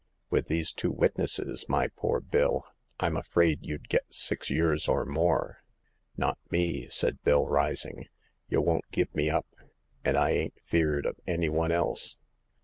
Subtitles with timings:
[0.31, 2.65] With these two witnesses, my poor Bill,
[2.99, 5.61] Tm afraid you'd get six years or more!"
[6.17, 8.07] Not me!" said Bill, rising.''
[8.49, 9.45] Y' won't give me up;
[10.03, 12.17] and I ain't feared of any one else."